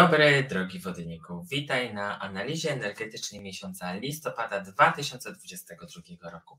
dobry, 0.00 0.46
drogi 0.50 0.78
wodniku. 0.78 1.46
Witaj 1.50 1.94
na 1.94 2.20
analizie 2.20 2.72
energetycznej 2.72 3.40
miesiąca 3.40 3.92
listopada 3.92 4.60
2022 4.60 6.30
roku. 6.30 6.58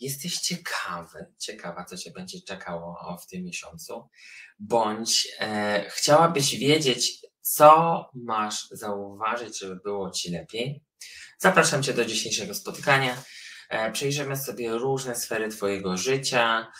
Jesteś 0.00 0.34
ciekawy, 0.38 1.26
ciekawa, 1.38 1.84
co 1.84 1.96
Cię 1.96 2.10
będzie 2.10 2.40
czekało 2.40 3.16
w 3.22 3.26
tym 3.26 3.44
miesiącu, 3.44 4.08
bądź 4.58 5.28
e, 5.40 5.84
chciałabyś 5.90 6.56
wiedzieć, 6.56 7.26
co 7.40 8.04
masz 8.14 8.68
zauważyć, 8.70 9.58
żeby 9.58 9.76
było 9.76 10.10
Ci 10.10 10.30
lepiej? 10.30 10.82
Zapraszam 11.38 11.82
Cię 11.82 11.94
do 11.94 12.04
dzisiejszego 12.04 12.54
spotkania. 12.54 13.22
E, 13.68 13.92
przejrzymy 13.92 14.36
sobie 14.36 14.70
różne 14.70 15.16
sfery 15.16 15.48
Twojego 15.48 15.96
życia, 15.96 16.72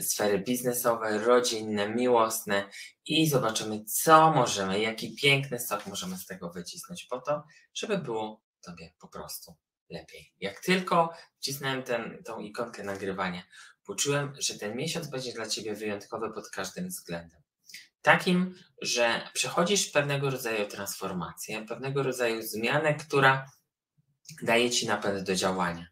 sfery 0.00 0.38
biznesowe, 0.38 1.18
rodzinne, 1.18 1.88
miłosne 1.88 2.68
i 3.06 3.28
zobaczymy, 3.28 3.84
co 3.84 4.30
możemy, 4.30 4.80
jaki 4.80 5.14
piękny 5.14 5.58
sok 5.58 5.86
możemy 5.86 6.16
z 6.18 6.26
tego 6.26 6.50
wycisnąć 6.50 7.04
po 7.04 7.20
to, 7.20 7.44
żeby 7.74 7.98
było 7.98 8.44
Tobie 8.60 8.92
po 9.00 9.08
prostu 9.08 9.54
lepiej. 9.90 10.32
Jak 10.40 10.60
tylko 10.60 11.12
wcisnąłem 11.38 11.82
ten, 11.82 12.22
tą 12.24 12.38
ikonkę 12.38 12.84
nagrywania, 12.84 13.42
poczułem, 13.84 14.34
że 14.38 14.58
ten 14.58 14.76
miesiąc 14.76 15.08
będzie 15.08 15.32
dla 15.32 15.46
Ciebie 15.46 15.74
wyjątkowy 15.74 16.32
pod 16.32 16.50
każdym 16.50 16.88
względem. 16.88 17.42
Takim, 18.02 18.54
że 18.82 19.30
przechodzisz 19.32 19.86
pewnego 19.86 20.30
rodzaju 20.30 20.68
transformację, 20.68 21.66
pewnego 21.66 22.02
rodzaju 22.02 22.42
zmianę, 22.42 22.94
która 22.94 23.50
daje 24.42 24.70
Ci 24.70 24.86
napęd 24.86 25.26
do 25.26 25.34
działania. 25.34 25.86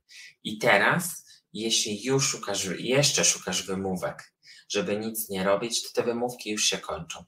I 0.45 0.59
teraz 0.59 1.22
jeśli 1.53 2.05
już 2.05 2.29
szukasz, 2.29 2.65
jeszcze 2.79 3.25
szukasz 3.25 3.63
wymówek, 3.63 4.33
żeby 4.69 4.97
nic 4.97 5.29
nie 5.29 5.45
robić, 5.45 5.83
to 5.83 6.03
te 6.03 6.07
wymówki 6.07 6.51
już 6.51 6.65
się 6.65 6.79
kończą. 6.79 7.25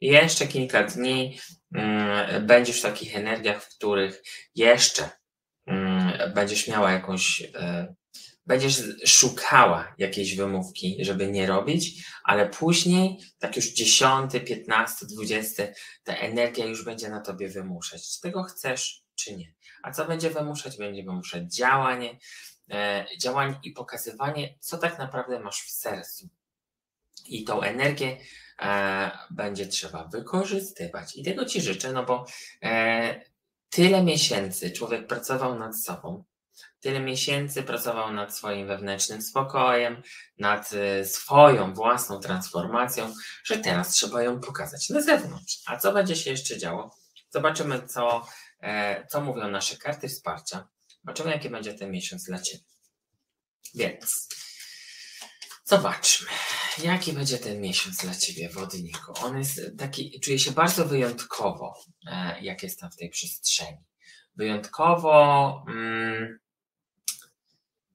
jeszcze 0.00 0.46
kilka 0.46 0.84
dni 0.84 1.38
mm, 1.74 2.46
będziesz 2.46 2.78
w 2.78 2.82
takich 2.82 3.16
energiach, 3.16 3.62
w 3.62 3.76
których 3.76 4.22
jeszcze 4.54 5.10
mm, 5.66 6.34
będziesz 6.34 6.68
miała 6.68 6.92
jakąś, 6.92 7.40
y, 7.40 7.94
będziesz 8.46 8.82
szukała 9.06 9.94
jakiejś 9.98 10.36
wymówki, 10.36 10.96
żeby 11.00 11.30
nie 11.30 11.46
robić, 11.46 12.04
ale 12.24 12.48
później, 12.48 13.18
tak 13.38 13.56
już 13.56 13.72
10, 13.72 14.32
15, 14.46 15.06
20, 15.06 15.62
ta 16.04 16.16
energia 16.16 16.66
już 16.66 16.84
będzie 16.84 17.08
na 17.08 17.20
tobie 17.20 17.48
wymuszać. 17.48 18.14
Czy 18.14 18.20
tego 18.20 18.42
chcesz, 18.42 19.02
czy 19.14 19.36
nie. 19.36 19.54
A 19.82 19.90
co 19.90 20.04
będzie 20.04 20.30
wymuszać? 20.30 20.78
Będzie 20.78 21.04
wymuszać 21.04 21.54
działanie, 21.54 22.18
E, 22.70 23.06
działań 23.18 23.56
i 23.62 23.72
pokazywanie, 23.72 24.54
co 24.60 24.78
tak 24.78 24.98
naprawdę 24.98 25.40
masz 25.40 25.62
w 25.62 25.70
sercu. 25.70 26.28
I 27.26 27.44
tą 27.44 27.62
energię 27.62 28.16
e, 28.62 29.10
będzie 29.30 29.66
trzeba 29.66 30.04
wykorzystywać. 30.04 31.16
I 31.16 31.24
tego 31.24 31.44
Ci 31.44 31.60
życzę, 31.60 31.92
no 31.92 32.04
bo 32.04 32.26
e, 32.62 33.20
tyle 33.70 34.04
miesięcy 34.04 34.70
człowiek 34.70 35.06
pracował 35.06 35.58
nad 35.58 35.80
sobą, 35.80 36.24
tyle 36.80 37.00
miesięcy 37.00 37.62
pracował 37.62 38.12
nad 38.12 38.36
swoim 38.36 38.66
wewnętrznym 38.66 39.22
spokojem, 39.22 40.02
nad 40.38 40.70
swoją 41.04 41.74
własną 41.74 42.20
transformacją, 42.20 43.14
że 43.44 43.58
teraz 43.58 43.90
trzeba 43.90 44.22
ją 44.22 44.40
pokazać 44.40 44.88
na 44.88 45.00
zewnątrz. 45.00 45.62
A 45.66 45.76
co 45.76 45.92
będzie 45.92 46.16
się 46.16 46.30
jeszcze 46.30 46.58
działo? 46.58 46.96
Zobaczymy, 47.30 47.86
co, 47.86 48.26
co 49.08 49.20
mówią 49.20 49.50
nasze 49.50 49.76
karty 49.76 50.08
wsparcia. 50.08 50.68
Zobaczymy, 51.04 51.30
jaki 51.30 51.50
będzie 51.50 51.74
ten 51.74 51.90
miesiąc 51.90 52.24
dla 52.24 52.38
Ciebie. 52.38 52.64
Więc 53.74 54.28
zobaczmy, 55.64 56.28
jaki 56.82 57.12
będzie 57.12 57.38
ten 57.38 57.60
miesiąc 57.60 57.96
dla 57.96 58.14
Ciebie, 58.14 58.48
wodniku. 58.48 59.12
On 59.22 59.38
jest 59.38 59.60
taki, 59.78 60.20
czuję 60.20 60.38
się 60.38 60.50
bardzo 60.50 60.84
wyjątkowo, 60.84 61.74
e, 62.06 62.40
jak 62.40 62.62
jestem 62.62 62.90
w 62.90 62.96
tej 62.96 63.10
przestrzeni. 63.10 63.84
Wyjątkowo, 64.36 65.64
mm, 65.68 66.38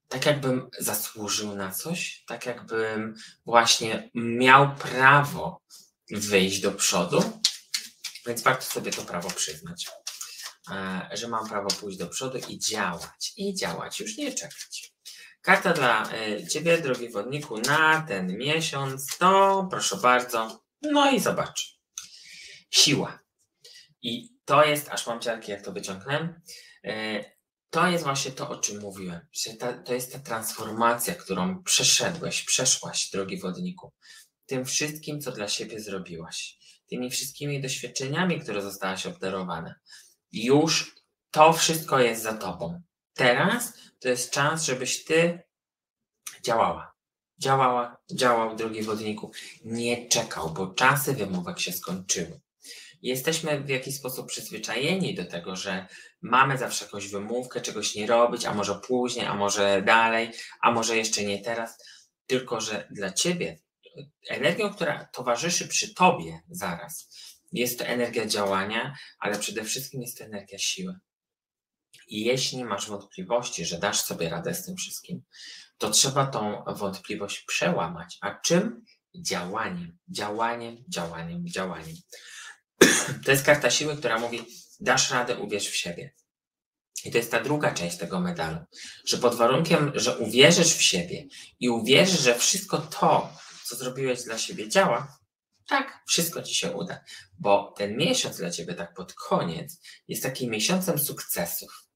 tak 0.09 0.25
jakbym 0.25 0.69
zasłużył 0.79 1.55
na 1.55 1.71
coś, 1.71 2.23
tak 2.27 2.45
jakbym 2.45 3.15
właśnie 3.45 4.09
miał 4.13 4.75
prawo 4.75 5.61
wyjść 6.11 6.61
do 6.61 6.71
przodu, 6.71 7.39
więc 8.27 8.41
warto 8.41 8.65
sobie 8.65 8.91
to 8.91 9.01
prawo 9.01 9.29
przyznać. 9.29 9.89
E, 10.71 11.09
że 11.13 11.27
mam 11.27 11.49
prawo 11.49 11.67
pójść 11.69 11.97
do 11.97 12.07
przodu 12.07 12.37
i 12.49 12.59
działać. 12.59 13.33
I 13.37 13.55
działać, 13.55 13.99
już 13.99 14.17
nie 14.17 14.33
czekać. 14.33 14.93
Karta 15.41 15.73
dla 15.73 16.13
e, 16.13 16.47
Ciebie, 16.47 16.77
drogi 16.77 17.09
wodniku, 17.09 17.57
na 17.57 18.01
ten 18.01 18.37
miesiąc 18.37 19.17
to 19.17 19.67
proszę 19.71 19.97
bardzo. 19.97 20.63
No 20.81 21.11
i 21.11 21.19
zobacz. 21.19 21.79
Siła. 22.71 23.19
I 24.01 24.29
to 24.45 24.65
jest, 24.65 24.89
aż 24.89 25.07
mam 25.07 25.21
ciarki, 25.21 25.51
jak 25.51 25.61
to 25.61 25.71
wyciągnę. 25.71 26.41
E, 26.83 27.23
to 27.69 27.87
jest 27.87 28.03
właśnie 28.03 28.31
to, 28.31 28.49
o 28.49 28.57
czym 28.57 28.81
mówiłem, 28.81 29.27
to 29.85 29.93
jest 29.93 30.11
ta 30.11 30.19
transformacja, 30.19 31.15
którą 31.15 31.63
przeszedłeś, 31.63 32.43
przeszłaś, 32.43 33.09
drogi 33.09 33.39
wodniku. 33.39 33.93
Tym 34.45 34.65
wszystkim, 34.65 35.21
co 35.21 35.31
dla 35.31 35.47
siebie 35.47 35.79
zrobiłaś. 35.79 36.57
Tymi 36.89 37.11
wszystkimi 37.11 37.61
doświadczeniami, 37.61 38.39
które 38.39 38.61
zostałaś 38.61 39.05
obdarowane 39.05 39.75
już 40.33 40.95
to 41.31 41.53
wszystko 41.53 41.99
jest 41.99 42.23
za 42.23 42.33
tobą. 42.33 42.81
Teraz 43.13 43.73
to 43.99 44.09
jest 44.09 44.31
czas, 44.31 44.63
żebyś 44.63 45.03
ty 45.03 45.39
działała. 46.43 46.93
Działała, 47.37 47.97
działał, 48.13 48.55
drogi 48.55 48.83
wodniku. 48.83 49.31
Nie 49.65 50.07
czekał, 50.07 50.49
bo 50.49 50.67
czasy 50.67 51.13
wymówek 51.13 51.59
się 51.59 51.71
skończyły. 51.71 52.41
Jesteśmy 53.01 53.63
w 53.63 53.69
jakiś 53.69 53.95
sposób 53.95 54.27
przyzwyczajeni 54.27 55.15
do 55.15 55.25
tego, 55.25 55.55
że 55.55 55.87
mamy 56.21 56.57
zawsze 56.57 56.85
jakąś 56.85 57.07
wymówkę, 57.07 57.61
czegoś 57.61 57.95
nie 57.95 58.07
robić, 58.07 58.45
a 58.45 58.53
może 58.53 58.75
później, 58.75 59.25
a 59.25 59.33
może 59.33 59.81
dalej, 59.81 60.31
a 60.61 60.71
może 60.71 60.97
jeszcze 60.97 61.23
nie 61.23 61.41
teraz. 61.41 61.77
Tylko, 62.27 62.61
że 62.61 62.87
dla 62.91 63.13
ciebie 63.13 63.59
energią, 64.29 64.73
która 64.73 65.05
towarzyszy 65.13 65.67
przy 65.67 65.93
tobie 65.93 66.39
zaraz, 66.49 67.09
jest 67.59 67.79
to 67.79 67.85
energia 67.85 68.25
działania, 68.25 68.97
ale 69.19 69.39
przede 69.39 69.63
wszystkim 69.63 70.01
jest 70.01 70.17
to 70.17 70.23
energia 70.23 70.59
siły. 70.59 70.95
I 72.07 72.23
jeśli 72.23 72.65
masz 72.65 72.89
wątpliwości, 72.89 73.65
że 73.65 73.77
dasz 73.77 74.01
sobie 74.01 74.29
radę 74.29 74.53
z 74.53 74.65
tym 74.65 74.75
wszystkim, 74.75 75.21
to 75.77 75.89
trzeba 75.89 76.27
tą 76.27 76.63
wątpliwość 76.67 77.43
przełamać. 77.47 78.17
A 78.21 78.39
czym? 78.39 78.85
Działaniem, 79.15 79.97
działaniem, 80.09 80.83
działaniem, 80.89 81.47
działaniem. 81.47 81.95
To 83.25 83.31
jest 83.31 83.45
karta 83.45 83.69
siły, 83.69 83.97
która 83.97 84.19
mówi: 84.19 84.45
dasz 84.79 85.11
radę, 85.11 85.37
uwierz 85.37 85.69
w 85.69 85.75
siebie. 85.75 86.13
I 87.05 87.11
to 87.11 87.17
jest 87.17 87.31
ta 87.31 87.43
druga 87.43 87.73
część 87.73 87.97
tego 87.97 88.19
medalu, 88.19 88.57
że 89.05 89.17
pod 89.17 89.35
warunkiem, 89.35 89.91
że 89.95 90.17
uwierzysz 90.17 90.75
w 90.75 90.81
siebie 90.81 91.25
i 91.59 91.69
uwierzysz, 91.69 92.19
że 92.19 92.35
wszystko 92.35 92.77
to, 92.77 93.33
co 93.65 93.75
zrobiłeś 93.75 94.23
dla 94.23 94.37
siebie, 94.37 94.69
działa, 94.69 95.17
tak, 95.67 96.03
wszystko 96.07 96.43
ci 96.43 96.55
się 96.55 96.71
uda, 96.71 97.03
bo 97.39 97.73
ten 97.77 97.97
miesiąc 97.97 98.37
dla 98.37 98.51
ciebie, 98.51 98.73
tak 98.73 98.93
pod 98.93 99.13
koniec, 99.13 99.81
jest 100.07 100.23
takim 100.23 100.51
miesiącem 100.51 100.99
sukcesów. 100.99 101.87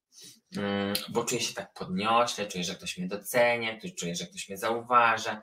Mm, 0.55 0.93
bo 1.09 1.23
czuję 1.23 1.41
się 1.41 1.53
tak 1.53 1.73
podniośle, 1.73 2.47
czuję, 2.47 2.63
że 2.63 2.75
ktoś 2.75 2.97
mnie 2.97 3.07
docenia, 3.07 3.79
czuję, 3.99 4.15
że 4.15 4.25
ktoś 4.25 4.49
mnie 4.49 4.57
zauważa 4.57 5.41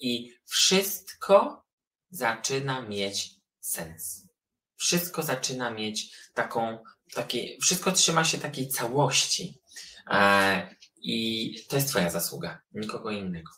i 0.00 0.32
wszystko 0.46 1.64
zaczyna 2.10 2.82
mieć 2.82 3.30
sens. 3.60 4.26
Wszystko 4.76 5.22
zaczyna 5.22 5.70
mieć 5.70 6.16
taką, 6.34 6.78
takie, 7.14 7.58
wszystko 7.62 7.92
trzyma 7.92 8.24
się 8.24 8.38
takiej 8.38 8.68
całości. 8.68 9.60
E, 10.10 10.76
I 10.96 11.54
to 11.68 11.76
jest 11.76 11.88
Twoja 11.88 12.10
zasługa, 12.10 12.62
nikogo 12.72 13.10
innego. 13.10 13.52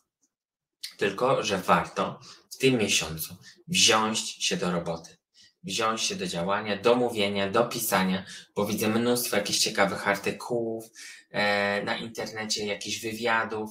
Tylko, 0.96 1.42
że 1.42 1.58
warto 1.58 2.20
tym 2.62 2.78
miesiącu 2.78 3.36
wziąć 3.68 4.44
się 4.44 4.56
do 4.56 4.70
roboty, 4.70 5.16
wziąć 5.62 6.00
się 6.00 6.14
do 6.14 6.26
działania, 6.26 6.76
do 6.76 6.94
mówienia, 6.94 7.50
do 7.50 7.64
pisania, 7.64 8.26
bo 8.54 8.66
widzę 8.66 8.88
mnóstwo 8.88 9.36
jakichś 9.36 9.58
ciekawych 9.58 10.08
artykułów 10.08 10.84
e, 11.30 11.82
na 11.82 11.96
internecie, 11.96 12.66
jakichś 12.66 13.00
wywiadów, 13.00 13.70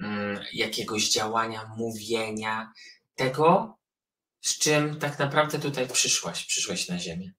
mm, 0.00 0.40
jakiegoś 0.52 1.10
działania, 1.10 1.70
mówienia, 1.76 2.72
tego, 3.14 3.78
z 4.40 4.58
czym 4.58 4.98
tak 4.98 5.18
naprawdę 5.18 5.58
tutaj 5.58 5.88
przyszłaś, 5.88 6.46
przyszłaś 6.46 6.88
na 6.88 6.98
Ziemię. 6.98 7.32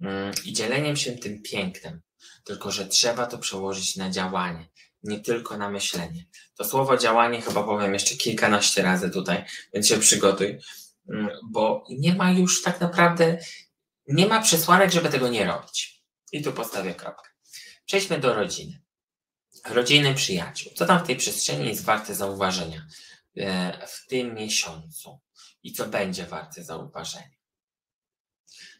Mm, 0.00 0.32
I 0.44 0.52
dzieleniem 0.52 0.96
się 0.96 1.12
tym 1.12 1.42
pięknem, 1.42 2.00
tylko 2.44 2.70
że 2.70 2.86
trzeba 2.86 3.26
to 3.26 3.38
przełożyć 3.38 3.96
na 3.96 4.10
działanie, 4.10 4.68
nie 5.02 5.20
tylko 5.20 5.56
na 5.56 5.70
myślenie. 5.70 6.26
To 6.56 6.64
słowo 6.64 6.96
działanie 6.96 7.42
chyba 7.42 7.62
powiem 7.62 7.94
jeszcze 7.94 8.14
kilkanaście 8.14 8.82
razy 8.82 9.10
tutaj, 9.10 9.44
więc 9.74 9.88
się 9.88 9.98
przygotuj, 9.98 10.58
mm, 11.08 11.28
bo 11.44 11.84
nie 11.90 12.14
ma 12.14 12.30
już 12.30 12.62
tak 12.62 12.80
naprawdę, 12.80 13.38
nie 14.08 14.26
ma 14.26 14.42
przesłanek, 14.42 14.90
żeby 14.90 15.08
tego 15.08 15.28
nie 15.28 15.44
robić. 15.44 16.02
I 16.32 16.42
tu 16.42 16.52
postawię 16.52 16.94
kropkę. 16.94 17.30
Przejdźmy 17.86 18.18
do 18.18 18.34
rodziny. 18.34 18.80
Rodziny 19.64 20.14
przyjaciół. 20.14 20.72
Co 20.76 20.86
tam 20.86 21.04
w 21.04 21.06
tej 21.06 21.16
przestrzeni 21.16 21.68
jest 21.68 21.84
warte 21.84 22.14
zauważenia 22.14 22.86
e, 23.36 23.86
w 23.86 24.06
tym 24.06 24.34
miesiącu 24.34 25.20
i 25.62 25.72
co 25.72 25.86
będzie 25.86 26.26
warte 26.26 26.64
zauważenia? 26.64 27.40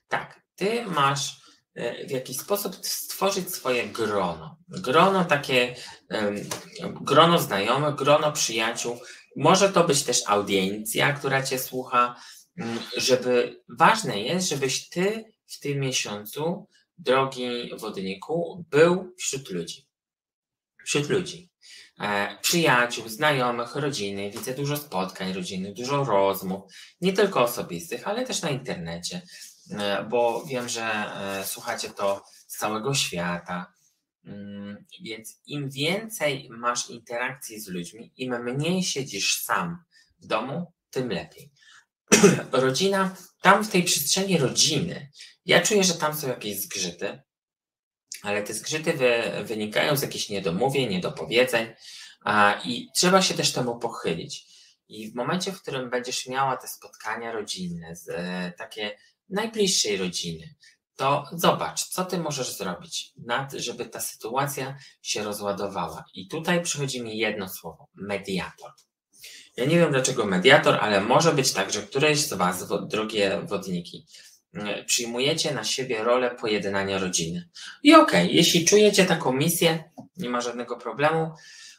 Tak, 0.09 0.43
ty 0.57 0.87
masz 0.87 1.41
w 2.07 2.11
jakiś 2.11 2.37
sposób 2.37 2.77
stworzyć 2.83 3.55
swoje 3.55 3.87
grono. 3.87 4.57
Grono 4.69 5.25
takie, 5.25 5.75
grono 6.81 7.39
znajomych, 7.39 7.95
grono 7.95 8.33
przyjaciół. 8.33 9.01
Może 9.37 9.69
to 9.69 9.85
być 9.85 10.03
też 10.03 10.23
audiencja, 10.27 11.13
która 11.13 11.43
cię 11.43 11.59
słucha, 11.59 12.17
mm, 12.57 12.79
żeby 12.97 13.63
ważne 13.79 14.21
jest, 14.21 14.49
żebyś 14.49 14.89
ty 14.89 15.25
w 15.47 15.61
tym 15.61 15.81
miesiącu, 15.81 16.67
drogi 16.99 17.71
wodniku, 17.79 18.65
był 18.71 19.15
wśród 19.19 19.51
ludzi. 19.51 19.87
Wśród 20.85 21.09
ludzi. 21.09 21.51
E, 22.01 22.39
przyjaciół, 22.43 23.09
znajomych, 23.09 23.77
rodziny. 23.77 24.31
Widzę 24.31 24.55
dużo 24.55 24.77
spotkań 24.77 25.33
rodzinnych, 25.33 25.75
dużo 25.75 26.05
rozmów, 26.05 26.63
nie 27.01 27.13
tylko 27.13 27.43
osobistych, 27.43 28.09
ale 28.09 28.27
też 28.27 28.43
na 28.43 28.51
internecie, 28.51 29.17
e, 29.17 29.23
bo 30.11 30.45
wiem, 30.45 30.69
że 30.69 30.83
e, 30.83 31.47
słuchacie 31.47 31.91
to 31.91 32.25
z 32.47 32.57
całego 32.57 32.95
świata. 32.95 33.73
Mm, 34.25 34.85
więc 35.01 35.41
im 35.47 35.71
więcej 35.71 36.49
masz 36.51 36.91
interakcji 36.91 37.61
z 37.61 37.69
ludźmi, 37.69 38.13
im 38.17 38.45
mniej 38.45 38.83
siedzisz 38.83 39.43
sam 39.43 39.85
w 40.19 40.27
domu, 40.27 40.73
tym 40.91 41.09
lepiej. 41.09 41.51
Rodzina, 42.53 43.17
tam 43.43 43.65
w 43.65 43.69
tej 43.69 43.83
przestrzeni 43.83 44.39
rodziny, 44.39 45.11
ja 45.47 45.61
czuję, 45.61 45.85
że 45.85 45.95
tam 45.95 46.15
są 46.15 46.29
jakieś 46.29 46.61
zgrzyty, 46.61 47.23
ale 48.23 48.43
te 48.43 48.55
zgrzyty 48.55 48.93
wy, 48.93 49.23
wynikają 49.45 49.97
z 49.97 50.03
jakichś 50.03 50.29
niedomówień, 50.29 50.91
niedopowiedzeń 50.91 51.75
a, 52.25 52.61
i 52.65 52.91
trzeba 52.95 53.23
się 53.23 53.35
też 53.35 53.53
temu 53.53 53.79
pochylić. 53.79 54.47
I 54.89 55.11
w 55.11 55.15
momencie, 55.15 55.53
w 55.53 55.63
którym 55.63 55.91
będziesz 55.91 56.27
miała 56.27 56.57
te 56.57 56.69
spotkania 56.69 57.33
rodzinne, 57.33 57.97
z, 57.97 58.09
e, 58.09 58.53
takie 58.59 58.99
najbliższej 59.31 59.97
rodziny, 59.97 60.55
to 60.97 61.25
zobacz, 61.33 61.85
co 61.85 62.05
ty 62.05 62.19
możesz 62.19 62.57
zrobić, 62.57 63.13
żeby 63.57 63.87
ta 63.87 64.01
sytuacja 64.01 64.77
się 65.03 65.25
rozładowała. 65.25 66.05
I 66.15 66.29
tutaj 66.29 66.63
przychodzi 66.63 67.03
mi 67.03 67.19
jedno 67.19 67.49
słowo: 67.49 67.89
mediator. 67.95 68.73
Ja 69.57 69.65
nie 69.65 69.79
wiem 69.79 69.91
dlaczego 69.91 70.27
mediator, 70.27 70.79
ale 70.81 71.01
może 71.01 71.33
być 71.33 71.53
tak, 71.53 71.73
że 71.73 71.83
któreś 71.83 72.19
z 72.19 72.33
Was, 72.33 72.69
drogie 72.89 73.41
wodniki, 73.43 74.07
E, 74.55 74.85
przyjmujecie 74.85 75.55
na 75.55 75.65
siebie 75.65 76.05
rolę 76.05 76.31
pojednania 76.31 76.99
rodziny. 76.99 77.49
I 77.83 77.95
okej, 77.95 78.25
okay, 78.25 78.35
jeśli 78.37 78.65
czujecie 78.65 79.05
taką 79.05 79.33
misję, 79.33 79.85
nie 80.17 80.29
ma 80.29 80.41
żadnego 80.41 80.77
problemu, 80.77 81.31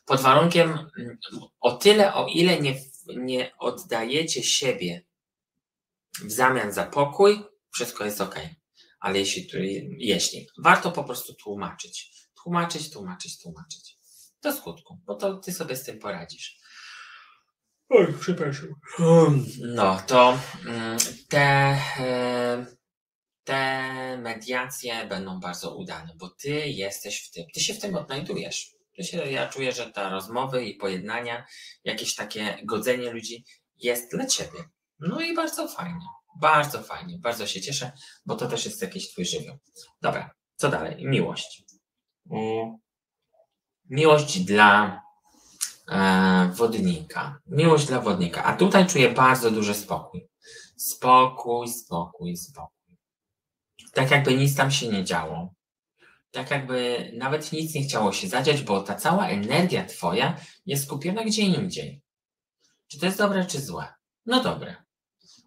pod 0.05 0.21
warunkiem 0.21 0.69
mm, 0.69 1.17
o 1.59 1.71
tyle, 1.71 2.13
o 2.13 2.27
ile 2.27 2.59
nie, 2.59 2.75
nie 3.07 3.51
oddajecie 3.57 4.43
siebie 4.43 5.03
w 6.19 6.31
zamian 6.31 6.71
za 6.71 6.85
pokój, 6.85 7.43
wszystko 7.73 8.05
jest 8.05 8.21
ok. 8.21 8.35
Ale 8.99 9.19
jeśli, 9.19 9.47
jeśli, 9.97 10.47
warto 10.63 10.91
po 10.91 11.03
prostu 11.03 11.33
tłumaczyć. 11.33 12.11
Tłumaczyć, 12.43 12.91
tłumaczyć, 12.91 13.41
tłumaczyć. 13.41 13.97
Do 14.41 14.53
skutku, 14.53 14.99
bo 15.05 15.15
to 15.15 15.37
ty 15.37 15.53
sobie 15.53 15.75
z 15.75 15.83
tym 15.83 15.99
poradzisz. 15.99 16.57
Oj, 17.89 18.13
przepraszam. 18.19 18.69
No, 19.59 20.01
to 20.07 20.39
mm, 20.65 20.97
te, 21.29 21.39
e, 21.99 22.65
te 23.43 24.17
mediacje 24.17 25.05
będą 25.05 25.39
bardzo 25.39 25.75
udane, 25.75 26.13
bo 26.15 26.29
ty 26.29 26.49
jesteś 26.67 27.27
w 27.27 27.31
tym, 27.31 27.45
ty 27.53 27.59
się 27.59 27.73
w 27.73 27.79
tym 27.79 27.95
odnajdujesz. 27.95 28.71
Ty 28.97 29.03
się, 29.03 29.17
ja 29.17 29.49
czuję, 29.49 29.71
że 29.71 29.91
te 29.91 30.09
rozmowy 30.09 30.65
i 30.65 30.75
pojednania, 30.75 31.45
jakieś 31.83 32.15
takie 32.15 32.57
godzenie 32.63 33.11
ludzi 33.11 33.45
jest 33.77 34.11
dla 34.11 34.25
ciebie. 34.25 34.59
No 35.01 35.21
i 35.21 35.35
bardzo 35.35 35.67
fajnie, 35.67 36.05
bardzo 36.41 36.83
fajnie, 36.83 37.17
bardzo 37.19 37.47
się 37.47 37.61
cieszę, 37.61 37.91
bo 38.25 38.35
to 38.35 38.47
też 38.47 38.65
jest 38.65 38.81
jakiś 38.81 39.11
twój 39.11 39.25
żywioł. 39.25 39.57
Dobra, 40.01 40.31
co 40.55 40.69
dalej? 40.69 41.05
Miłość. 41.05 41.63
Mm. 42.31 42.77
Miłość 43.89 44.39
dla 44.39 45.01
E, 45.91 46.51
wodnika. 46.53 47.39
Miłość 47.47 47.87
dla 47.87 48.01
wodnika. 48.01 48.43
A 48.43 48.55
tutaj 48.57 48.87
czuję 48.87 49.09
bardzo 49.09 49.51
duży 49.51 49.73
spokój. 49.73 50.27
Spokój, 50.77 51.67
spokój, 51.67 52.37
spokój. 52.37 52.97
Tak 53.93 54.11
jakby 54.11 54.35
nic 54.35 54.55
tam 54.55 54.71
się 54.71 54.87
nie 54.87 55.03
działo. 55.03 55.53
Tak 56.31 56.51
jakby 56.51 57.11
nawet 57.17 57.51
nic 57.51 57.73
nie 57.73 57.83
chciało 57.83 58.13
się 58.13 58.27
zadziać, 58.27 58.61
bo 58.61 58.81
ta 58.81 58.95
cała 58.95 59.27
energia 59.27 59.85
twoja 59.85 60.37
jest 60.65 60.83
skupiona 60.83 61.23
gdzie 61.23 61.41
indziej. 61.41 62.01
Czy 62.87 62.99
to 62.99 63.05
jest 63.05 63.17
dobre, 63.17 63.45
czy 63.45 63.61
złe? 63.61 63.93
No 64.25 64.43
dobre. 64.43 64.80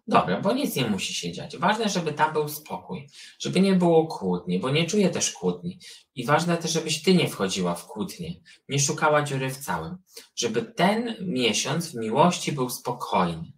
Dobra, 0.07 0.41
bo 0.41 0.53
nic 0.53 0.75
nie 0.75 0.89
musi 0.89 1.13
się 1.13 1.31
dziać. 1.31 1.57
Ważne, 1.57 1.89
żeby 1.89 2.13
tam 2.13 2.33
był 2.33 2.49
spokój, 2.49 3.07
żeby 3.39 3.59
nie 3.59 3.73
było 3.73 4.07
kłótni, 4.07 4.59
bo 4.59 4.69
nie 4.69 4.85
czuję 4.85 5.09
też 5.09 5.31
kłótni. 5.31 5.79
I 6.15 6.25
ważne 6.25 6.57
też, 6.57 6.71
żebyś 6.71 7.03
ty 7.03 7.13
nie 7.13 7.27
wchodziła 7.27 7.75
w 7.75 7.87
kłótnie, 7.87 8.33
nie 8.69 8.79
szukała 8.79 9.23
dziury 9.23 9.49
w 9.49 9.57
całym. 9.57 9.97
Żeby 10.35 10.61
ten 10.61 11.15
miesiąc 11.21 11.91
w 11.91 11.95
miłości 11.95 12.51
był 12.51 12.69
spokojny. 12.69 13.51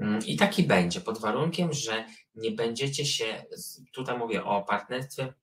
Mm, 0.00 0.26
I 0.26 0.36
taki 0.36 0.62
będzie, 0.62 1.00
pod 1.00 1.18
warunkiem, 1.18 1.72
że 1.72 2.04
nie 2.34 2.50
będziecie 2.50 3.06
się, 3.06 3.44
tutaj 3.92 4.18
mówię 4.18 4.44
o 4.44 4.62
partnerstwie, 4.62 5.34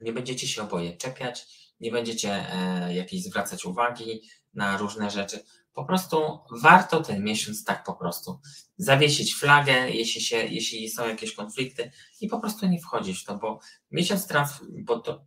nie 0.00 0.12
będziecie 0.12 0.48
się 0.48 0.62
oboje 0.62 0.96
czepiać, 0.96 1.46
nie 1.80 1.90
będziecie 1.90 2.52
e, 2.52 2.94
jakiejś 2.94 3.22
zwracać 3.22 3.64
uwagi 3.64 4.22
na 4.54 4.76
różne 4.76 5.10
rzeczy 5.10 5.44
po 5.78 5.84
prostu 5.84 6.38
warto 6.62 7.00
ten 7.00 7.24
miesiąc 7.24 7.64
tak 7.64 7.84
po 7.84 7.94
prostu 7.94 8.40
zawiesić 8.76 9.34
flagę, 9.34 9.90
jeśli, 9.90 10.20
się, 10.20 10.36
jeśli 10.36 10.90
są 10.90 11.08
jakieś 11.08 11.34
konflikty 11.34 11.90
i 12.20 12.28
po 12.28 12.40
prostu 12.40 12.66
nie 12.66 12.80
wchodzić 12.80 13.18
w 13.18 13.24
to, 13.24 13.38
bo 13.38 13.60
miesiąc 13.90 14.26
trans, 14.26 14.60
bo 14.84 14.98
to 14.98 15.26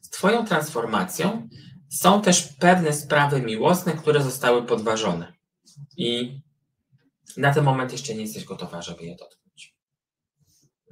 z 0.00 0.10
Twoją 0.10 0.46
transformacją 0.46 1.48
są 1.90 2.22
też 2.22 2.42
pewne 2.42 2.92
sprawy 2.92 3.42
miłosne, 3.42 3.92
które 3.92 4.22
zostały 4.22 4.66
podważone. 4.66 5.32
I 5.96 6.40
na 7.36 7.54
ten 7.54 7.64
moment 7.64 7.92
jeszcze 7.92 8.14
nie 8.14 8.22
jesteś 8.22 8.44
gotowa, 8.44 8.82
żeby 8.82 9.04
je 9.04 9.16
dotknąć. 9.16 9.76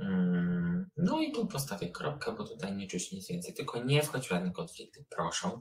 Mm, 0.01 0.91
no 0.97 1.21
i 1.21 1.33
tu 1.33 1.47
postawię 1.47 1.91
kropkę, 1.91 2.33
bo 2.33 2.45
tutaj 2.45 2.77
nie 2.77 2.87
czuć 2.87 3.13
nic 3.13 3.29
więcej. 3.29 3.55
Tylko 3.55 3.85
nie 3.85 4.03
wchodź 4.03 4.27
w 4.27 4.31
żadne 4.31 4.51
konflikty, 4.51 5.05
proszę. 5.17 5.61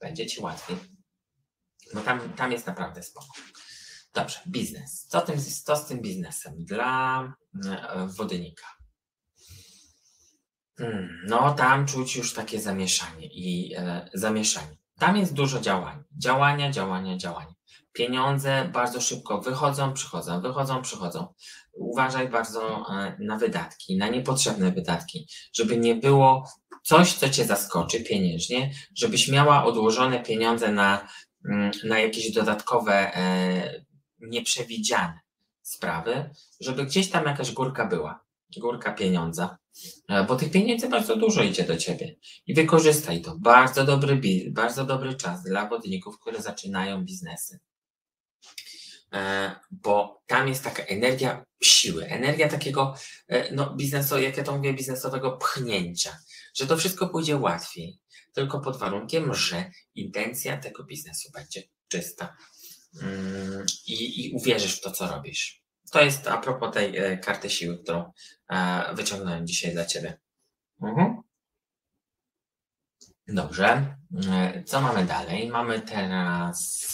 Będzie 0.00 0.26
Ci 0.26 0.40
łatwiej. 0.40 0.99
No 1.94 2.00
tam, 2.00 2.32
tam 2.32 2.52
jest 2.52 2.66
naprawdę 2.66 3.02
spoko. 3.02 3.34
Dobrze, 4.14 4.38
biznes. 4.46 5.06
Co, 5.08 5.20
tym, 5.20 5.36
co 5.64 5.76
z 5.76 5.86
tym 5.86 6.00
biznesem 6.00 6.64
dla 6.64 7.22
e, 7.64 8.06
wodnika? 8.06 8.66
Hmm, 10.78 11.08
no 11.26 11.54
tam 11.54 11.86
czuć 11.86 12.16
już 12.16 12.34
takie 12.34 12.60
zamieszanie 12.60 13.26
i 13.26 13.74
e, 13.76 14.10
zamieszanie. 14.14 14.76
Tam 14.98 15.16
jest 15.16 15.34
dużo 15.34 15.60
działań. 15.60 16.02
Działania, 16.18 16.70
działania, 16.70 17.16
działania. 17.16 17.54
Pieniądze 17.92 18.70
bardzo 18.72 19.00
szybko 19.00 19.40
wychodzą, 19.40 19.92
przychodzą, 19.92 20.40
wychodzą, 20.40 20.82
przychodzą. 20.82 21.34
Uważaj 21.72 22.28
bardzo 22.28 22.86
e, 22.90 23.16
na 23.18 23.36
wydatki, 23.36 23.96
na 23.96 24.08
niepotrzebne 24.08 24.72
wydatki, 24.72 25.28
żeby 25.52 25.76
nie 25.76 25.94
było 25.94 26.48
coś, 26.82 27.14
co 27.14 27.28
cię 27.28 27.44
zaskoczy 27.44 28.04
pieniężnie, 28.04 28.70
żebyś 28.94 29.28
miała 29.28 29.64
odłożone 29.64 30.22
pieniądze 30.22 30.72
na 30.72 31.08
na 31.84 31.98
jakieś 31.98 32.32
dodatkowe, 32.32 33.16
e, 33.16 33.84
nieprzewidziane 34.20 35.20
sprawy, 35.62 36.30
żeby 36.60 36.84
gdzieś 36.84 37.10
tam 37.10 37.24
jakaś 37.24 37.52
górka 37.52 37.86
była, 37.86 38.24
górka 38.56 38.92
pieniądza, 38.92 39.58
e, 40.08 40.24
bo 40.24 40.36
tych 40.36 40.50
pieniędzy 40.50 40.88
bardzo 40.88 41.16
dużo 41.16 41.42
idzie 41.42 41.64
do 41.64 41.76
ciebie 41.76 42.16
i 42.46 42.54
wykorzystaj 42.54 43.22
to. 43.22 43.36
Bardzo 43.38 43.84
dobry, 43.84 44.20
bardzo 44.50 44.84
dobry 44.84 45.14
czas 45.14 45.42
dla 45.42 45.68
wodników, 45.68 46.18
które 46.18 46.42
zaczynają 46.42 47.04
biznesy. 47.04 47.58
E, 49.12 49.54
bo 49.70 50.22
tam 50.26 50.48
jest 50.48 50.64
taka 50.64 50.82
energia 50.82 51.44
siły, 51.62 52.06
energia 52.06 52.48
takiego, 52.48 52.94
no, 53.52 53.74
biznesu, 53.76 54.18
jak 54.18 54.36
ja 54.36 54.44
to 54.44 54.56
mówię, 54.56 54.74
biznesowego 54.74 55.32
pchnięcia, 55.32 56.18
że 56.54 56.66
to 56.66 56.76
wszystko 56.76 57.08
pójdzie 57.08 57.36
łatwiej, 57.36 57.99
tylko 58.32 58.60
pod 58.60 58.78
warunkiem, 58.78 59.34
że 59.34 59.70
intencja 59.94 60.56
tego 60.56 60.84
biznesu 60.84 61.30
będzie 61.34 61.62
czysta 61.88 62.36
mm, 63.02 63.66
i, 63.86 64.26
i 64.26 64.34
uwierzysz 64.36 64.76
w 64.76 64.80
to, 64.80 64.90
co 64.90 65.06
robisz. 65.06 65.62
To 65.90 66.02
jest 66.02 66.26
a 66.26 66.38
propos 66.38 66.74
tej 66.74 66.96
e, 66.96 67.18
karty 67.18 67.50
siły, 67.50 67.82
którą 67.82 68.12
e, 68.50 68.94
wyciągnąłem 68.94 69.46
dzisiaj 69.46 69.72
dla 69.72 69.84
Ciebie. 69.84 70.20
Mhm. 70.82 71.16
Dobrze. 73.28 73.96
E, 74.28 74.64
co 74.64 74.80
mamy 74.80 75.04
dalej? 75.04 75.48
Mamy 75.48 75.80
teraz 75.80 76.88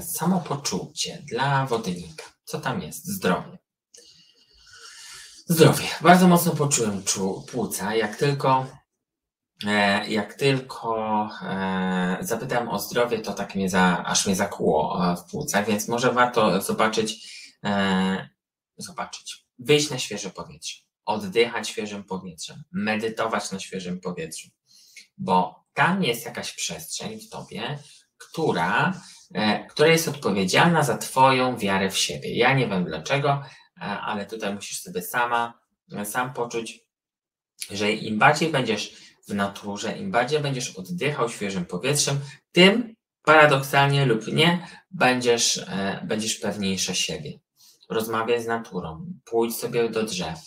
samopoczucie 0.00 1.22
dla 1.30 1.66
wodnika. 1.66 2.24
Co 2.44 2.60
tam 2.60 2.82
jest? 2.82 3.06
Zdrowie. 3.06 3.58
Zdrowie. 5.46 5.84
Bardzo 6.00 6.28
mocno 6.28 6.52
poczułem 6.52 7.02
płuca. 7.52 7.94
Jak 7.94 8.16
tylko 8.16 8.66
jak 10.08 10.34
tylko 10.34 11.28
e, 11.42 12.18
zapytałem 12.20 12.68
o 12.68 12.78
zdrowie, 12.78 13.18
to 13.18 13.32
tak 13.32 13.54
mnie 13.54 13.68
za, 13.68 14.04
aż 14.06 14.26
mnie 14.26 14.36
zakuło 14.36 15.10
e, 15.12 15.16
w 15.16 15.30
płucach, 15.30 15.66
więc 15.66 15.88
może 15.88 16.12
warto 16.12 16.62
zobaczyć, 16.62 17.40
zobaczyć, 18.76 19.46
wyjść 19.58 19.90
na 19.90 19.98
świeże 19.98 20.30
powietrze, 20.30 20.80
oddychać 21.04 21.68
świeżym 21.68 22.04
powietrzem, 22.04 22.62
medytować 22.72 23.52
na 23.52 23.60
świeżym 23.60 24.00
powietrzu, 24.00 24.48
bo 25.18 25.64
tam 25.74 26.02
jest 26.04 26.26
jakaś 26.26 26.52
przestrzeń 26.52 27.20
w 27.20 27.28
tobie, 27.28 27.78
która, 28.20 29.00
e, 29.34 29.66
która 29.66 29.88
jest 29.88 30.08
odpowiedzialna 30.08 30.82
za 30.82 30.98
Twoją 30.98 31.58
wiarę 31.58 31.90
w 31.90 31.98
siebie. 31.98 32.36
Ja 32.36 32.54
nie 32.54 32.68
wiem 32.68 32.84
dlaczego, 32.84 33.42
e, 33.76 33.80
ale 33.80 34.26
tutaj 34.26 34.54
musisz 34.54 34.80
sobie 34.80 35.02
sama, 35.02 35.60
e, 35.92 36.04
sam 36.04 36.32
poczuć, 36.32 36.80
że 37.70 37.92
im 37.92 38.18
bardziej 38.18 38.48
będziesz 38.48 39.09
w 39.30 39.34
naturze, 39.34 39.98
im 39.98 40.10
bardziej 40.10 40.40
będziesz 40.40 40.70
oddychał 40.76 41.28
świeżym 41.28 41.64
powietrzem, 41.64 42.20
tym 42.52 42.94
paradoksalnie 43.22 44.06
lub 44.06 44.26
nie, 44.26 44.66
będziesz, 44.90 45.66
będziesz 46.04 46.34
pewniejsza 46.34 46.94
siebie. 46.94 47.38
Rozmawiaj 47.90 48.42
z 48.42 48.46
naturą, 48.46 49.06
pójdź 49.24 49.56
sobie 49.56 49.88
do 49.88 50.02
drzew, 50.02 50.38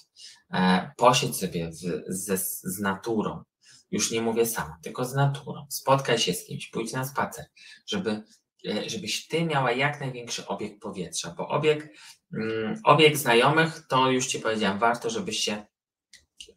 posiedź 0.98 1.36
sobie 1.36 1.70
w, 1.70 2.04
z, 2.08 2.62
z 2.64 2.80
naturą, 2.80 3.44
już 3.92 4.12
nie 4.12 4.22
mówię 4.22 4.46
sama, 4.46 4.78
tylko 4.84 5.06
z 5.06 5.14
naturą. 5.14 5.66
Spotkaj 5.70 6.20
się 6.20 6.34
z 6.34 6.46
kimś, 6.46 6.68
pójdź 6.68 6.94
na 6.94 7.06
spacer, 7.06 7.46
żeby, 7.88 8.24
e, 8.68 8.90
żebyś 8.90 9.28
ty 9.28 9.46
miała 9.46 9.72
jak 9.72 10.00
największy 10.00 10.48
obieg 10.48 10.80
powietrza, 10.80 11.36
bo 11.38 11.48
obieg, 11.48 11.90
mm, 12.34 12.82
obieg 12.84 13.18
znajomych 13.18 13.88
to 13.88 14.12
już 14.12 14.28
ci 14.28 14.40
powiedziałam, 14.40 14.80
warto, 14.80 15.10
żebyś 15.10 15.40
się 15.40 15.66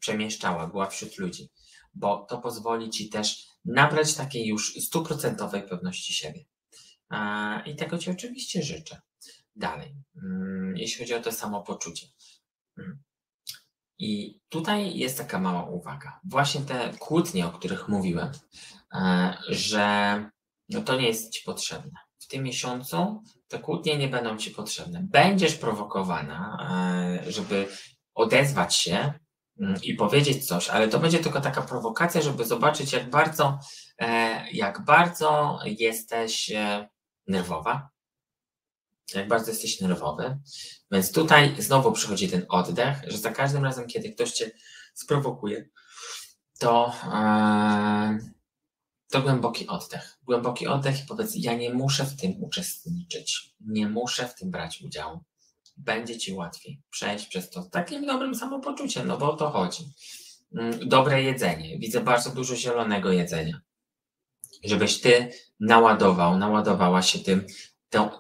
przemieszczała, 0.01 0.67
była 0.67 0.87
wśród 0.87 1.19
ludzi, 1.19 1.49
bo 1.97 2.27
to 2.29 2.39
pozwoli 2.39 2.91
ci 2.91 3.09
też 3.09 3.47
nabrać 3.65 4.15
takiej 4.15 4.47
już 4.47 4.75
stuprocentowej 4.75 5.63
pewności 5.63 6.15
siebie. 6.15 6.45
I 7.67 7.77
tego 7.77 7.99
ci 7.99 8.11
oczywiście 8.11 8.63
życzę. 8.63 9.01
Dalej, 9.57 9.97
mm, 10.23 10.77
jeśli 10.77 10.99
chodzi 10.99 11.15
o 11.15 11.21
to 11.21 11.33
samopoczucie. 11.33 12.07
Mm. 12.79 13.03
I 13.99 14.41
tutaj 14.49 14.99
jest 14.99 15.19
taka 15.19 15.39
mała 15.39 15.71
uwaga. 15.71 16.21
Właśnie 16.25 16.61
te 16.61 16.93
kłótnie, 16.99 17.47
o 17.47 17.51
których 17.51 17.89
mówiłem, 17.89 18.31
e, 18.95 19.37
że 19.49 20.31
no 20.69 20.81
to 20.81 20.97
nie 21.01 21.07
jest 21.07 21.33
Ci 21.33 21.45
potrzebne. 21.45 22.01
W 22.19 22.27
tym 22.27 22.43
miesiącu 22.43 23.23
te 23.49 23.59
kłótnie 23.59 23.99
nie 23.99 24.09
będą 24.09 24.37
Ci 24.37 24.51
potrzebne. 24.51 25.07
Będziesz 25.11 25.55
prowokowana, 25.55 26.59
e, 27.27 27.33
żeby 27.33 27.69
odezwać 28.15 28.77
się 28.77 29.13
i 29.83 29.95
powiedzieć 29.95 30.47
coś, 30.47 30.69
ale 30.69 30.89
to 30.89 30.99
będzie 30.99 31.19
tylko 31.19 31.41
taka 31.41 31.63
prowokacja, 31.63 32.23
żeby 32.23 32.45
zobaczyć, 32.45 32.93
jak 32.93 33.11
bardzo, 33.11 33.59
e, 33.99 34.51
jak 34.51 34.85
bardzo 34.85 35.59
jesteś 35.65 36.53
nerwowa, 37.27 37.91
jak 39.15 39.29
bardzo 39.29 39.51
jesteś 39.51 39.81
nerwowy. 39.81 40.39
Więc 40.91 41.13
tutaj 41.13 41.55
znowu 41.59 41.93
przychodzi 41.93 42.29
ten 42.29 42.47
oddech, 42.49 42.97
że 43.07 43.19
za 43.19 43.31
każdym 43.31 43.65
razem, 43.65 43.87
kiedy 43.87 44.13
ktoś 44.13 44.33
cię 44.33 44.51
sprowokuje, 44.95 45.69
to, 46.59 46.93
yy, 47.05 48.33
to 49.11 49.23
głęboki 49.23 49.67
oddech. 49.67 50.19
Głęboki 50.23 50.67
oddech 50.67 51.01
i 51.01 51.07
powiedz, 51.07 51.33
ja 51.35 51.55
nie 51.55 51.75
muszę 51.75 52.05
w 52.05 52.17
tym 52.17 52.45
uczestniczyć, 52.45 53.55
nie 53.61 53.89
muszę 53.89 54.29
w 54.29 54.35
tym 54.35 54.51
brać 54.51 54.83
udziału. 54.83 55.21
Będzie 55.77 56.19
ci 56.19 56.33
łatwiej 56.33 56.83
przejść 56.91 57.27
przez 57.27 57.51
to 57.51 57.63
z 57.63 57.71
takim 57.71 58.07
dobrym 58.07 58.35
samopoczuciem, 58.35 59.07
no 59.07 59.19
bo 59.19 59.33
o 59.33 59.37
to 59.37 59.51
chodzi. 59.51 59.85
Mm, 60.55 60.89
dobre 60.89 61.23
jedzenie. 61.23 61.79
Widzę 61.79 62.01
bardzo 62.01 62.31
dużo 62.31 62.57
zielonego 62.57 63.13
jedzenia. 63.13 63.61
Żebyś 64.65 65.01
ty 65.01 65.31
naładował, 65.61 66.39
naładowała 66.39 67.03
się 67.03 67.19
tym 67.19 67.47
tą, 67.91 68.11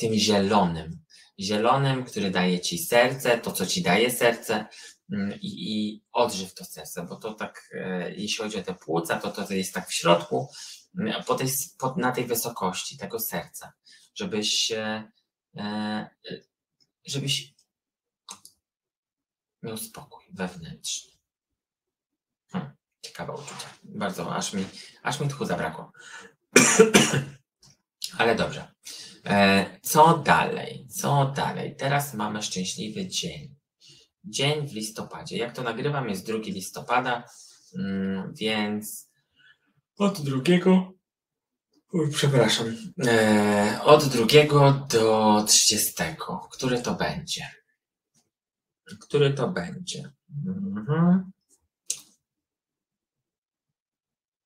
tym 0.00 0.14
zielonym. 0.14 1.02
Zielonym, 1.40 2.04
który 2.04 2.30
daje 2.30 2.60
ci 2.60 2.78
serce, 2.78 3.38
to 3.38 3.52
co 3.52 3.66
ci 3.66 3.82
daje 3.82 4.10
serce 4.10 4.66
mm, 5.12 5.32
i, 5.40 5.40
i 5.42 6.04
odżyw 6.12 6.54
to 6.54 6.64
serce, 6.64 7.02
bo 7.02 7.16
to 7.16 7.34
tak, 7.34 7.70
e, 7.74 8.12
jeśli 8.14 8.44
chodzi 8.44 8.58
o 8.58 8.62
te 8.62 8.74
płuca, 8.74 9.18
to 9.18 9.30
to 9.30 9.54
jest 9.54 9.74
tak 9.74 9.88
w 9.88 9.94
środku, 9.94 10.48
mm, 10.98 11.24
po 11.24 11.34
tej, 11.34 11.48
po, 11.78 11.94
na 11.98 12.12
tej 12.12 12.24
wysokości 12.24 12.98
tego 12.98 13.20
serca, 13.20 13.72
żebyś, 14.14 14.72
e, 14.72 15.10
żebyś 17.04 17.54
miał 19.62 19.76
spokój 19.76 20.24
wewnętrzny. 20.32 21.12
Hmm, 22.52 22.72
ciekawe 23.02 23.32
uczucie. 23.32 23.66
Bardzo, 23.82 24.34
aż 24.34 24.52
mi, 24.52 24.64
aż 25.02 25.20
mi 25.20 25.28
tchu 25.28 25.44
zabrakło. 25.44 25.92
Ale 28.18 28.36
dobrze. 28.36 28.72
E, 29.26 29.80
co 29.82 30.18
dalej? 30.18 30.86
Co 30.88 31.32
dalej? 31.36 31.76
Teraz 31.76 32.14
mamy 32.14 32.42
szczęśliwy 32.42 33.08
dzień. 33.08 33.54
Dzień 34.24 34.68
w 34.68 34.72
listopadzie. 34.72 35.36
Jak 35.36 35.54
to 35.54 35.62
nagrywam, 35.62 36.08
jest 36.08 36.26
2 36.26 36.38
listopada, 36.38 37.24
mm, 37.78 38.34
więc 38.34 39.10
od 39.98 40.20
drugiego. 40.20 40.92
Przepraszam. 42.12 42.76
E, 43.06 43.80
od 43.82 44.04
drugiego 44.04 44.86
do 44.90 45.44
30. 45.48 45.92
Który 46.50 46.82
to 46.82 46.94
będzie? 46.94 47.50
Który 49.00 49.34
to 49.34 49.48
będzie? 49.48 50.12
Mhm. 50.46 51.32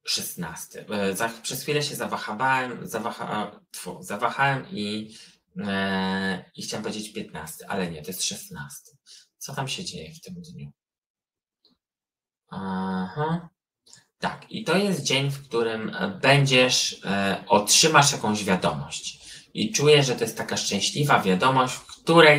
16. 0.07 0.87
E, 0.91 1.43
przez 1.43 1.63
chwilę 1.63 1.83
się 1.83 1.97
zawahałem, 1.97 2.87
zawaha, 2.89 3.61
tfu, 3.71 4.03
zawahałem 4.03 4.67
i, 4.71 5.15
e, 5.59 6.51
i 6.55 6.63
chciałem 6.63 6.85
powiedzieć 6.85 7.13
15, 7.13 7.71
ale 7.71 7.91
nie, 7.91 8.03
to 8.03 8.09
jest 8.09 8.25
16. 8.25 8.93
Co 9.39 9.55
tam 9.55 9.69
się 9.69 9.85
dzieje 9.85 10.15
w 10.15 10.21
tym 10.21 10.35
dniu? 10.35 10.73
Aha. 12.49 13.49
Tak, 14.19 14.47
i 14.51 14.65
to 14.65 14.77
jest 14.77 15.03
dzień, 15.03 15.31
w 15.31 15.49
którym 15.49 15.97
będziesz, 16.23 17.01
e, 17.05 17.45
otrzymasz 17.49 18.13
jakąś 18.13 18.45
wiadomość. 18.45 19.27
I 19.55 19.73
czuję, 19.73 20.03
że 20.03 20.17
to 20.17 20.25
jest 20.25 20.39
taka 20.39 20.57
szczęśliwa 20.57 21.23
wiadomość, 21.23 21.75
w 21.75 21.87
której 21.87 22.39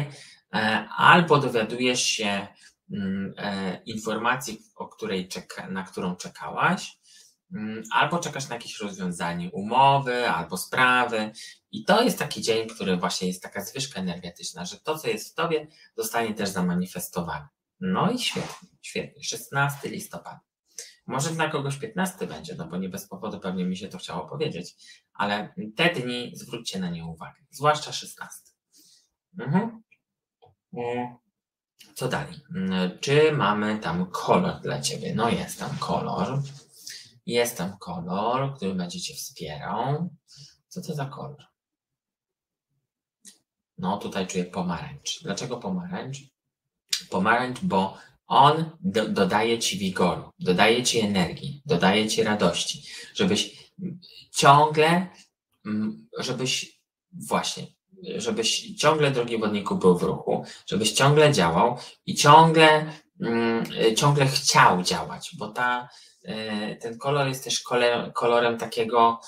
e, 0.54 0.88
albo 0.98 1.38
dowiadujesz 1.40 2.04
się 2.04 2.48
mm, 2.92 3.34
e, 3.38 3.82
informacji, 3.86 4.60
o 4.76 4.88
której 4.88 5.28
czeka, 5.28 5.70
na 5.70 5.84
którą 5.84 6.16
czekałaś, 6.16 6.98
Mm, 7.54 7.84
albo 7.92 8.20
czekasz 8.20 8.50
na 8.50 8.56
jakieś 8.56 8.80
rozwiązanie 8.80 9.52
umowy, 9.52 10.30
albo 10.30 10.58
sprawy. 10.58 11.32
I 11.72 11.86
to 11.86 12.04
jest 12.04 12.20
taki 12.20 12.42
dzień, 12.42 12.68
który 12.68 12.98
właśnie 12.98 13.28
jest 13.28 13.44
taka 13.44 13.62
zwyżka 13.62 14.00
energetyczna, 14.00 14.66
że 14.66 14.80
to, 14.80 14.98
co 14.98 15.08
jest 15.08 15.32
w 15.32 15.34
tobie, 15.34 15.68
zostanie 15.98 16.34
też 16.34 16.50
zamanifestowane. 16.50 17.48
No 17.80 18.12
i 18.12 18.20
świetnie, 18.20 18.70
świetnie. 18.82 19.24
16 19.24 19.90
listopada. 19.90 20.40
Może 21.08 21.30
dla 21.30 21.50
kogoś 21.50 21.78
15 21.78 22.28
będzie, 22.28 22.56
no 22.56 22.68
bo 22.68 22.78
nie 22.78 22.90
bez 22.90 23.08
powodu 23.08 23.40
pewnie 23.40 23.66
mi 23.66 23.78
się 23.78 23.88
to 23.88 23.98
chciało 23.98 24.30
powiedzieć, 24.30 24.76
ale 25.14 25.54
te 25.76 25.90
dni 25.90 26.32
zwróćcie 26.36 26.80
na 26.80 26.90
nie 26.90 27.06
uwagę, 27.06 27.46
zwłaszcza 27.50 27.92
16. 27.92 28.52
Mhm. 29.40 29.84
Co 31.96 32.08
dalej? 32.08 32.36
Mm, 32.56 33.00
czy 33.00 33.32
mamy 33.32 33.80
tam 33.80 34.12
kolor 34.12 34.62
dla 34.62 34.82
Ciebie? 34.82 35.16
No 35.16 35.30
jest 35.30 35.60
tam 35.60 35.78
kolor. 35.78 36.42
Jest 37.26 37.58
tam 37.58 37.78
kolor, 37.78 38.56
który 38.56 38.76
będzie 38.76 39.02
Cię 39.02 39.14
wspierał. 39.14 40.10
Co 40.68 40.82
to 40.82 40.96
za 40.96 41.06
kolor? 41.06 41.46
No, 43.78 43.98
tutaj 43.98 44.28
czuję 44.28 44.46
pomarańcz. 44.46 45.24
Dlaczego 45.24 45.58
pomarańcz? 45.58 46.18
Pomarańcz, 47.10 47.60
bo 47.62 47.98
on 48.28 48.72
do, 48.80 49.08
dodaje 49.08 49.60
Ci 49.60 49.78
wigoru, 49.78 50.30
dodaje 50.40 50.84
Ci 50.84 51.00
energii, 51.00 51.62
dodaje 51.66 52.08
Ci 52.08 52.24
radości, 52.24 52.84
żebyś 53.14 53.72
ciągle, 54.32 55.08
mm, 55.66 56.08
żebyś 56.18 56.80
właśnie, 57.12 57.68
żebyś 58.16 58.76
ciągle, 58.76 59.12
drogi 59.12 59.38
wodniku, 59.38 59.76
był 59.76 59.98
w 59.98 60.04
ruchu, 60.04 60.44
żebyś 60.68 60.92
ciągle 60.92 61.34
działał 61.34 61.78
i 62.06 62.16
ciągle, 62.16 62.92
mm, 63.22 63.66
ciągle 63.96 64.26
chciał 64.26 64.84
działać, 64.84 65.32
bo 65.38 65.48
ta, 65.48 65.90
E, 66.28 66.76
ten 66.76 66.98
kolor 66.98 67.28
jest 67.28 67.44
też 67.44 67.64
kolorem 68.14 68.58
takiego, 68.58 69.20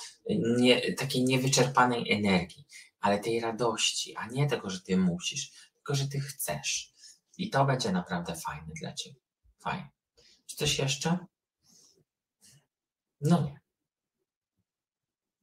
nie, 0.58 0.94
takiej 0.94 1.24
niewyczerpanej 1.24 2.12
energii, 2.12 2.66
ale 3.00 3.20
tej 3.20 3.40
radości, 3.40 4.16
a 4.16 4.28
nie 4.28 4.48
tego, 4.48 4.70
że 4.70 4.82
ty 4.82 4.98
musisz, 4.98 5.52
tylko 5.76 5.96
że 5.96 6.08
ty 6.08 6.20
chcesz. 6.20 6.94
I 7.40 7.50
to 7.50 7.66
będzie 7.66 7.92
naprawdę 7.92 8.36
fajne 8.36 8.74
dla 8.82 8.94
ciebie. 8.94 9.20
Fajnie. 9.60 9.90
Czy 10.46 10.56
coś 10.56 10.80
jeszcze? 10.80 11.18
No 13.22 13.42
nie. 13.42 13.60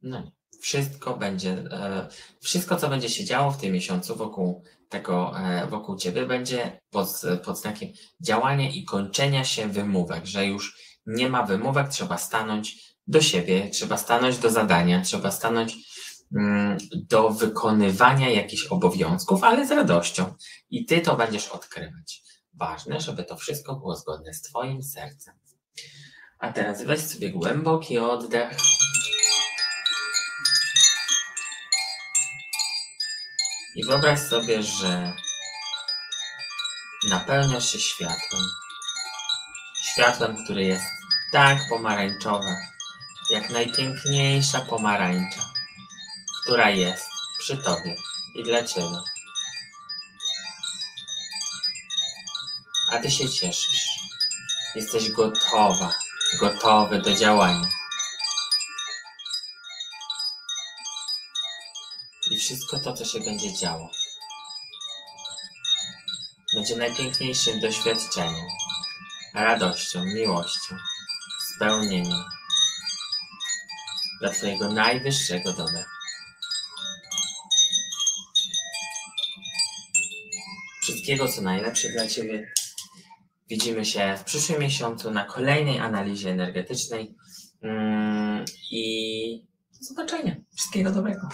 No 0.03 0.21
nie. 0.21 0.33
Wszystko 0.61 1.17
będzie, 1.17 1.51
e, 1.51 2.09
wszystko 2.41 2.77
co 2.77 2.89
będzie 2.89 3.09
się 3.09 3.25
działo 3.25 3.51
w 3.51 3.61
tym 3.61 3.73
miesiącu 3.73 4.17
wokół 4.17 4.65
tego, 4.89 5.39
e, 5.39 5.67
wokół 5.67 5.97
ciebie 5.97 6.27
będzie 6.27 6.81
pod, 6.91 7.23
pod 7.45 7.59
znakiem 7.59 7.89
działania 8.21 8.71
i 8.71 8.85
kończenia 8.85 9.45
się 9.45 9.69
wymówek, 9.69 10.27
że 10.27 10.47
już 10.47 10.79
nie 11.07 11.29
ma 11.29 11.43
wymówek, 11.43 11.89
trzeba 11.89 12.19
stanąć 12.19 12.97
do 13.07 13.21
siebie, 13.21 13.71
trzeba 13.71 13.97
stanąć 13.97 14.39
do 14.39 14.51
zadania, 14.51 15.03
trzeba 15.03 15.31
stanąć 15.31 15.77
do 16.95 17.31
wykonywania 17.31 18.31
jakichś 18.31 18.67
obowiązków, 18.67 19.45
ale 19.45 19.67
z 19.67 19.71
radością. 19.71 20.35
I 20.71 20.87
ty 20.87 21.01
to 21.01 21.17
będziesz 21.17 21.49
odkrywać. 21.49 22.23
ważne, 22.55 23.01
żeby 23.01 23.25
to 23.25 23.37
wszystko 23.37 23.75
było 23.75 23.97
zgodne 23.97 24.35
z 24.35 24.43
Twoim 24.43 24.83
sercem. 24.83 25.35
A 26.39 26.53
teraz 26.53 26.85
weź 26.85 27.01
sobie 27.01 27.31
głęboki 27.31 27.99
oddech. 27.99 28.57
I 33.75 33.85
wyobraź 33.85 34.19
sobie, 34.21 34.63
że 34.63 35.13
napełniasz 37.11 37.73
się 37.73 37.79
światłem. 37.79 38.43
Światłem, 39.83 40.45
które 40.45 40.63
jest 40.63 40.87
tak 41.33 41.59
pomarańczowe, 41.71 42.57
jak 43.31 43.51
najpiękniejsza 43.51 44.61
pomarańcza, 44.61 45.41
która 46.47 46.71
jest 46.71 47.09
przy 47.39 47.57
Tobie 47.57 47.97
i 48.35 48.43
dla 48.43 48.65
Ciebie. 48.65 49.03
A 52.93 52.99
Ty 52.99 53.11
się 53.11 53.31
cieszysz. 53.31 53.87
Jesteś 54.75 55.11
gotowa, 55.11 55.93
gotowy 56.41 56.99
do 56.99 57.15
działania. 57.15 57.69
I 62.31 62.39
wszystko 62.39 62.79
to, 62.79 62.93
co 62.93 63.05
się 63.05 63.21
będzie 63.21 63.55
działo, 63.55 63.91
będzie 66.55 66.77
najpiękniejszym 66.77 67.61
doświadczeniem, 67.61 68.47
radością, 69.35 70.05
miłością, 70.05 70.77
spełnieniem 71.55 72.25
dla 74.21 74.31
Twojego 74.31 74.73
najwyższego 74.73 75.53
dobra. 75.53 75.96
Wszystkiego, 81.07 81.33
co 81.33 81.43
najlepsze 81.43 81.89
dla 81.89 82.07
Ciebie. 82.07 82.53
Widzimy 83.49 83.85
się 83.85 84.17
w 84.19 84.25
przyszłym 84.25 84.61
miesiącu 84.61 85.11
na 85.11 85.25
kolejnej 85.25 85.79
analizie 85.79 86.31
energetycznej. 86.31 87.15
Mm, 87.63 88.45
I 88.71 89.47
do 89.73 89.79
zobaczenia. 89.81 90.37
Wszystkiego 90.57 90.91
dobrego. 90.91 91.29